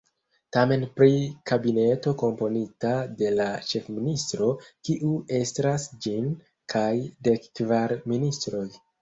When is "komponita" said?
2.21-2.93